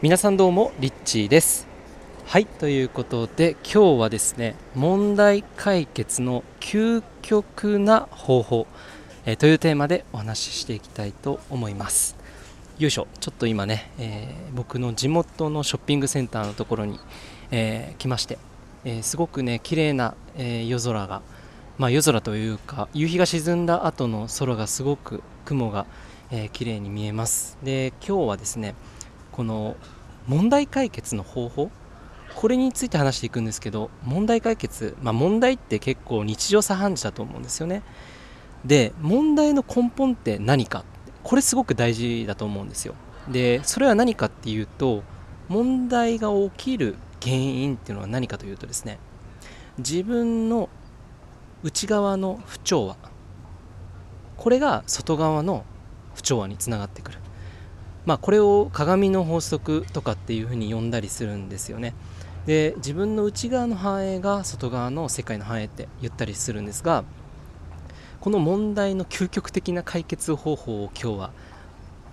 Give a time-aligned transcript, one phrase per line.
[0.00, 1.66] 皆さんどうもリッチーです。
[2.24, 8.68] はいということで今日はですね問題解決の究極な方法、
[9.26, 12.16] えー、というテーマでお話ししていきたいと思います。
[12.78, 17.00] よいしょちょっと今ね、えー、僕の地元のショッピングセンターのところに、
[17.50, 18.38] えー、来まして、
[18.84, 21.22] えすごくね綺麗な、え夜空が
[21.76, 25.86] まあ、夜空というか夕日が沈んだ後の空がすごく雲が、
[26.30, 27.58] えー、綺麗に見えます。
[27.64, 28.76] で今日はですね
[29.38, 29.76] この
[30.26, 31.70] 問題解決の方法？
[32.34, 37.84] これについて話していくんですけど問題解決、まあ、問題って結構日常茶飯事だと思うんですよね。
[38.64, 40.84] で問題の根本って何か？
[41.22, 42.96] これすごく大事だと思うんですよ。
[43.28, 45.04] でそれは何かっていうと
[45.48, 48.98] 問題が起きる原因っていうのは何かというとですね
[49.78, 50.68] 自分の
[51.62, 52.96] 内側の不調和。
[54.36, 55.64] これが外側の
[56.16, 57.18] 不調和につながってくる。
[58.08, 61.92] まあ、これを鏡の法則とかっていうふうに呼んだりするんですよね。
[62.46, 67.04] で自分の内側の反映が外側の世界の反映って言ったりするんですが
[68.20, 71.30] この問題の究極的な解決方法を今日は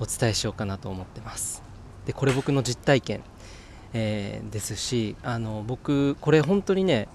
[0.00, 1.62] お伝えしようかなと思ってます。
[2.06, 3.22] でこれ僕の実体験、
[3.92, 7.08] えー、ですしあの僕これ本当にね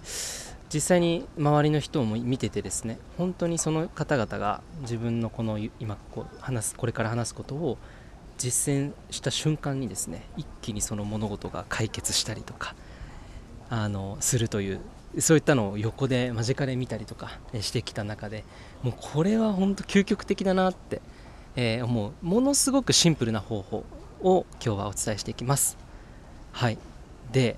[0.71, 7.79] 実際に周りの人も見ててですね本当にその方々が自分のこの今こう話すこれから話すことを
[8.37, 12.75] 実践した瞬間にですね一気にその物事が解決したりとか
[13.69, 14.79] あのするという
[15.19, 18.43] そういったのを横で間近で見たりとかしてきた中で
[18.83, 21.01] もうこれは本当究極的だなって、
[21.55, 22.11] えー、思う。
[22.21, 23.85] ものすごくシンプルな方法
[24.21, 25.77] を今日はお伝えしていきます。
[26.51, 26.77] はい。
[27.31, 27.57] で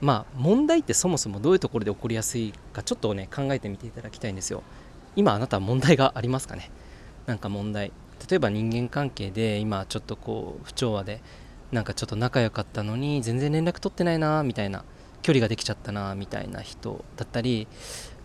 [0.00, 4.62] まあ問題ってそもそもどういうところで起こりやすいかちょっとね考えてみていただきたいんですよ。
[5.16, 6.70] 今あなたは問題がありますかね？
[7.26, 7.92] なんか問題。
[8.28, 11.22] 例えば人間関係で今ちょっとこう不調和で
[11.72, 14.84] なんかちょっと仲良かったのに全然連絡取ってないなみたいな
[15.22, 17.68] 距離ができちゃったなみたいな人だったり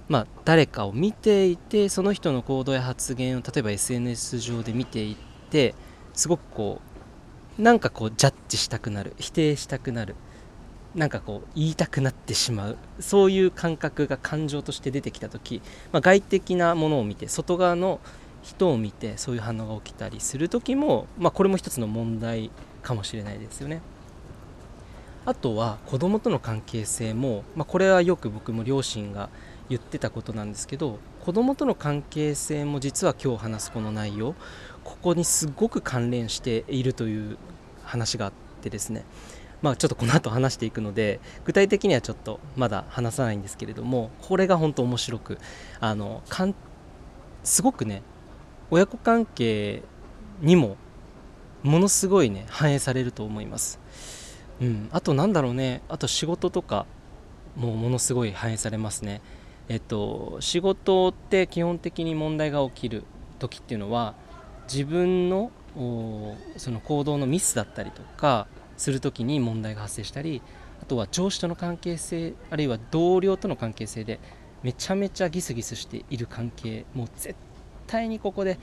[0.08, 5.16] まあ誰かを見ていてその人の行動や発言を例えば SNS 上で見ていっ
[5.50, 5.75] て
[6.14, 6.81] すごくこ
[7.58, 10.16] うなんかこうジャッジしたくなる否定したくなる
[10.96, 15.62] なんかこう言いたくなってしまうそういう感覚が感情として出てきた時、
[15.92, 18.00] まあ、外的なものを見て外側の
[18.45, 22.51] 人を見てそういう反応が起きたりする時も、まあ、これも一つの問題
[22.83, 23.81] かもしれないですよね。
[25.25, 29.29] あとは子供との関係性も、まあ、これはよく僕も両親が
[29.69, 34.35] 言ってたことなんですけど子供との関係性も実は今日話すこの内容
[34.83, 37.38] ここにすごく関連しているという
[37.83, 39.03] 話があってですね
[39.63, 45.39] まあちょっとこの後話していくので具体的にはちょっとまだ話さないんですけれどもこれが本当面白く
[45.79, 46.53] あのかん
[47.44, 48.03] すごくね
[48.72, 49.84] 親子関係
[50.42, 50.78] にも
[51.64, 53.80] ものすごいね反映されると思います、
[54.62, 55.81] うん、あとなんだろうね。
[55.90, 56.86] あと仕事とか
[57.56, 59.22] もものすごい反映されますね。
[59.68, 63.04] えっと仕事って基本的に問題が起きる
[63.40, 64.14] 時っていうのは
[64.72, 65.52] 自分の
[66.58, 70.42] その行動のミスだったりとかする時に問題が発生したり
[70.81, 74.20] あとは上司との関係性あるいは同僚との関係性で
[74.64, 77.36] めちゃめちゃギスギスしている関係もう絶
[77.88, 78.59] 対にここで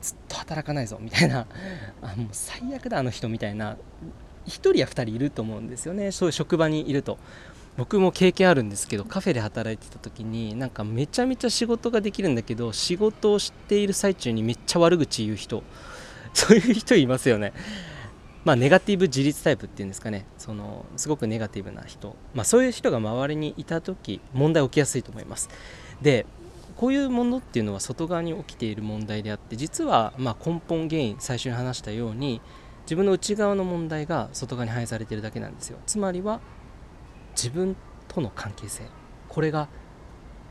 [0.00, 1.46] ずっと働かないぞみたいな。
[2.02, 3.76] あもう最悪だあの人みたいな。
[4.46, 6.10] 1人や2人いると思うんですよね。
[6.10, 7.18] そういう職場にいると。
[7.76, 15.62] 僕も経験あるんですけどカフェで働いてた時になんかめちゃめちゃ仕事ができるんだけど仕事をしている最中にめっちゃ悪口言う人。
[16.34, 17.52] そういう人いますよね。
[18.44, 20.26] まあネガティブ自立タイプっていうんですかね。
[20.38, 22.16] そのすごくネガティブな人。
[22.34, 25.48] まあそういう人が周りにいた時問題起きやすいと思います。
[26.02, 26.26] で
[26.78, 32.40] こういうものっていうのは外側に起きている問題であって実はま根本原因最初に話したように
[32.82, 35.78] 自分の内側の問題が外側に反映されているだけなんですよ。
[35.86, 36.40] つまりは
[37.32, 38.84] 自分との関係性。
[39.28, 39.68] これが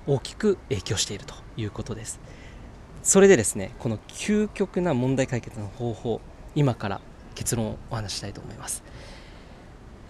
[0.06, 2.20] 大きく影響しているということです。
[3.04, 6.20] それでですねこの究極な問題解決の方法
[6.56, 7.00] 今から
[7.36, 8.84] 結論をお話ししたいと思います。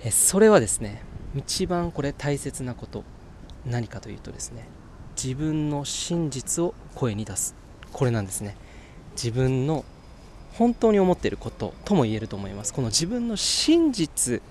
[0.03, 1.03] えそれはですね
[1.35, 3.03] 一番これ大切なこと。
[3.65, 4.65] 何かというとですね
[5.21, 7.55] 自分の真実を声に出す。
[7.91, 8.55] これなんですね。
[9.13, 9.83] 自分の
[10.53, 12.73] 本当に思っていることとも言えると思います。
[12.73, 14.41] この自分の真実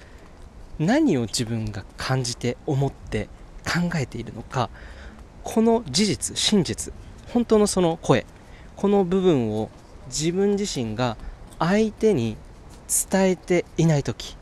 [0.81, 3.29] 何を自分が感じて思って
[3.65, 4.69] 考えているのか。
[5.45, 6.93] この事実真実
[7.33, 8.27] 本当のその声
[8.75, 9.71] この部分を
[10.09, 11.17] 自分自身が
[11.61, 12.37] 相手に
[13.11, 14.37] 伝えていない時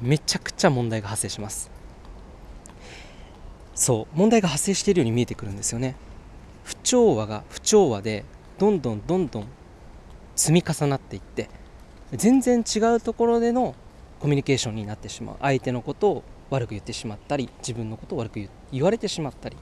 [0.00, 1.79] めちゃくちゃ問題が発生します。
[3.80, 5.96] そう問題が発生しているように見えてくるんですよね。
[6.64, 8.26] 不調和が不調和で
[8.58, 9.46] どんどんどんどん
[10.36, 11.48] 積み重なっていって
[12.12, 13.74] 全然違うところでの
[14.20, 15.36] コミュニケーションになってしまう。
[15.40, 19.56] 相手のことを悪く言ってしまったり自分のことを悪く言われてしまったり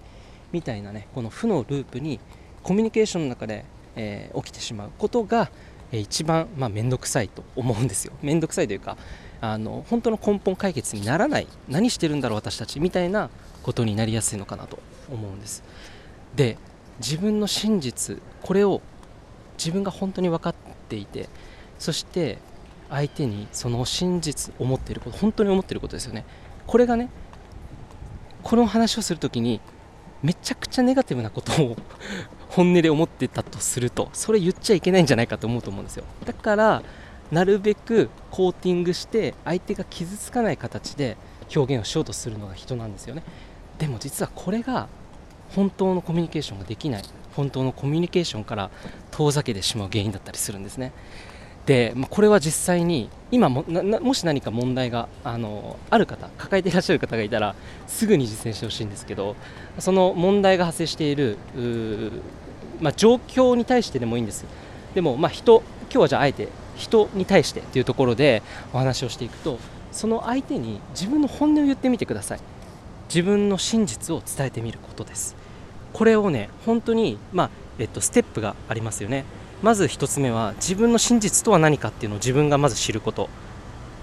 [0.51, 2.19] みたいなねこの負のループに
[2.65, 5.49] コミュニケーションの中で、えー、起きてしまうことが、
[5.93, 8.13] 一番まあ面倒くさいと思うんですよ。
[8.23, 8.97] 面倒くさいというか
[9.41, 13.31] あの本当の根本解決にならない何してるんだろう私たちみたいな
[13.63, 14.79] ことになりやすいのかなと
[15.11, 15.63] 思うんです。
[16.35, 16.59] で
[16.99, 18.81] 自分の真実これを
[19.57, 20.55] 自分が本当に分かっ
[20.89, 21.29] ていて
[21.79, 22.39] そして
[22.91, 26.25] 相手にその真実思っていること本当に思っていることですよね。
[26.67, 27.09] これがね
[28.43, 29.61] この話をする時に
[30.23, 31.77] めちゃくちゃネガティブなことを
[32.59, 36.03] 本音で思ってたとするとそれ言っちゃいけないんじゃないかと思うと思うんですよ。
[36.25, 36.83] だから
[37.31, 41.17] なるべくコーティングして相手が傷つかない形で
[41.55, 43.23] 表現をしようとするのが人なんですよね。
[43.79, 44.89] でも実はこれが
[45.55, 47.05] 本当のコミュニケーションができない。
[47.37, 48.71] 本当のコミュニケーションから
[49.13, 50.93] 遠ざけてしまう原因だったりするんですね。
[51.67, 57.55] で、まあ、これは実際に今ももし何か問題があのある方抱えていらっしゃる方がいたら
[57.87, 59.37] すぐに実践してほしいんですけど
[59.79, 61.37] その問題が発生している、
[62.81, 64.45] まあ、状況に対してでもいいんです。
[64.95, 68.43] でも、まあ、人今日はじゃああえて人に対してというところで
[68.73, 69.59] お話をしていくと
[69.91, 72.41] その相手に自分の本音を言ってみてください。
[73.09, 75.35] 自分の真実を伝えてみることです。
[75.93, 79.25] これをね本当にまあえっとステップがありますよね。
[79.63, 83.29] まず1つ目は自分の真実とは何かっていうのを自分がまず知ること。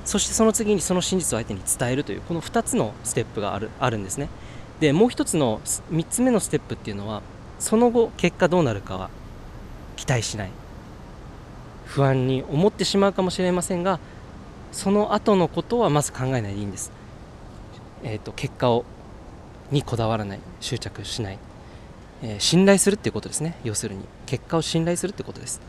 [0.04, 4.30] そしてその次にその真実を相手に伝えるというこの2つのステップがあるあるんですね。
[4.80, 7.22] でもう1つの3つ目のステップっていうのは
[7.60, 9.10] その後結果どうなるかは
[9.96, 10.50] 期待しない。
[11.86, 14.00] 不安に思ってしまうかもしれませんが
[14.72, 16.92] その後のことはまず考えないでいいんです、
[18.04, 18.84] えーと、結果を
[19.72, 20.40] にこだわらない。
[20.60, 21.40] 執着しない、
[22.22, 23.58] えー、信頼するっていうことですね。
[23.64, 24.06] 要するに。
[24.26, 25.62] 結果を信頼するってことです。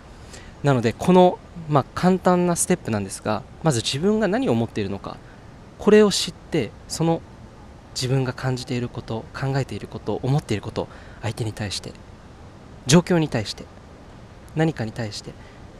[0.62, 1.38] なのでこの、
[1.68, 5.16] まあ、簡単なステップなんですがまず自分が何を思っているのか。
[5.78, 7.20] これを知ってその
[7.94, 10.88] 自分が感じていること考えていること思っていること
[11.26, 11.93] 相手に対して
[12.87, 13.64] 状況に対して
[14.55, 15.32] 何かに対して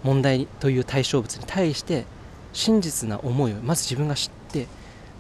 [0.03, 2.05] 問題という対象物に対して
[2.53, 4.67] 真実な思いをまず自分が知って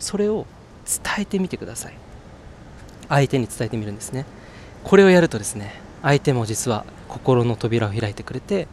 [0.00, 0.44] それを
[0.84, 1.94] 伝えてみてください。
[3.08, 4.24] 相手に伝えてみるんですね。
[4.82, 8.66] これをやるとですね相手も実は心の扉を開いてくれて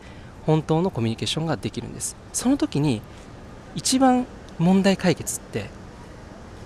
[0.47, 2.15] 本当のコミュニケーションができるんです。
[2.33, 3.03] その時に
[3.75, 4.25] 一番
[4.57, 5.69] 問題解決って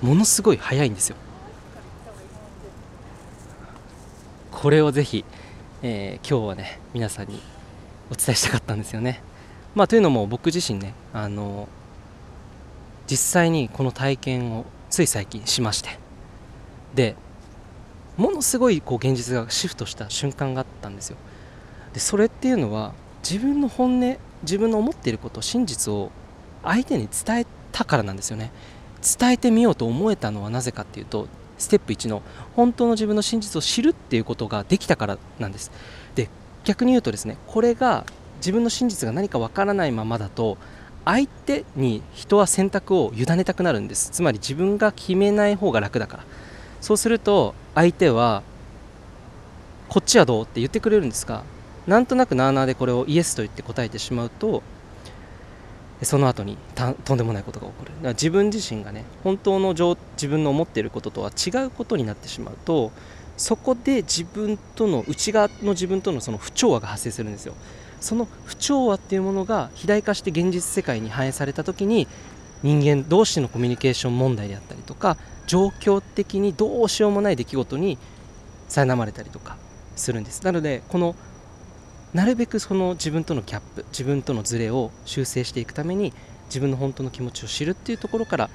[0.01, 1.17] ものすごい早いんですよ。
[4.57, 5.23] これをぜひ、
[5.83, 7.39] えー、今日はね皆さんに
[8.09, 9.21] お伝えしたかったんですよね。
[9.75, 11.67] まあというのも僕自身ねあの
[13.05, 15.99] 実際にこの体験をつい最近しまして。
[16.95, 17.15] で
[18.17, 21.17] ものすごいこう現実がシフトした瞬間があったんですよ。
[21.93, 26.09] でそれっていうのは自分の本音自分の思っていること真実を
[26.63, 28.49] 相手に伝えたからなんですよね。
[29.19, 31.27] 伝えてみようと思えたのはなぜかっていうと
[31.57, 32.21] ステップ1の
[32.55, 35.71] 本当の自分の真実を知るっていうことができたからなんです。
[36.15, 36.29] で
[36.63, 38.05] 逆に言うとですねこれが
[38.37, 40.57] 自分の真実が何かわからないままだと
[41.05, 44.11] 相手に人は選択を委ねたくなるんです。
[44.11, 46.23] つまり自分が決めない方が楽だから。
[46.81, 48.43] そうすると相手は
[49.89, 51.43] こっちはどうって言ってくれるんですが
[51.87, 54.61] なんとなくなあなあでこれをイエスと言って答えてしまうと
[56.03, 56.57] その後に
[57.05, 57.89] とんでもないことが起こる。
[57.89, 62.91] だから自分自身がね本当の自分の思っていることとは違うことになってしまうと
[63.35, 67.53] そこで自分との内側の自分とのその不調和が発生するんですよ。
[67.99, 72.07] その不調和っていうものが肥大化して現実世界に反映された時に
[72.61, 77.97] 人間同士のコミュニケーション問題であったりとか状況的にどうしようもない出来事に
[78.69, 79.57] 苛まれたりとか
[79.95, 80.43] するんです。
[80.43, 81.15] なのでこの
[82.13, 86.13] なるべくその自分とのギャップ自分とのズレを修正していくために
[86.45, 88.49] 自分の本当の気持ちを知るっていうところから、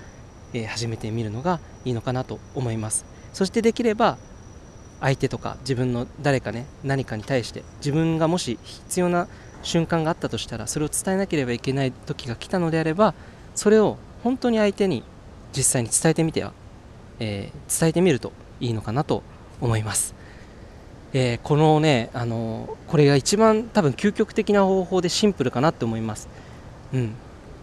[0.55, 3.05] えー、始めてみるのがいいのかなと思います。
[3.33, 4.19] そしてできれば
[5.01, 9.27] 相手とか自分の誰かね何かに対して自分がもし必要な
[9.63, 13.15] 瞬間があったとしたらそれを伝えなければいけない時が来たのであれば
[13.55, 15.03] それを本当に相手に
[15.57, 16.53] 実際に伝えてみては、
[17.19, 19.23] えー、伝えてみるといいのかなと
[19.61, 20.15] 思います、
[21.15, 26.29] えー、このねあのこれが一番多分究極的な方法でシンプルかなって思います。
[26.93, 27.15] うん。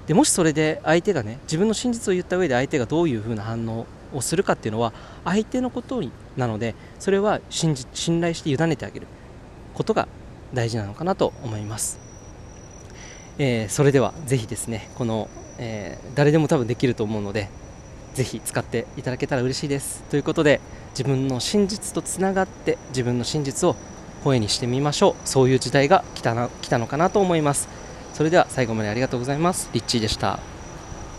[0.07, 4.91] でもしそれで相手がね自分の真実を言った上で相手がどういう風な反応をするかっていうのは
[5.23, 9.07] 相手のことになのでそれは信じ信頼して委ねてあげる
[9.75, 10.07] ことが
[10.51, 11.99] 大事なのかなと思います、
[13.37, 15.29] えー、それではぜひですねこの、
[15.59, 17.49] えー、誰でも多分できると思うので
[18.13, 20.03] ぜひ使っていただけたら嬉しいです。
[20.09, 20.59] ということで
[20.91, 23.75] 自分の真実とつながって自分の真実を
[24.23, 25.15] 声にしてみましょう。
[25.27, 27.67] そういう時代が来たな来たのかなと思います。
[28.13, 29.69] それでは最後までありがとうございます。
[29.73, 30.58] リッチーでした。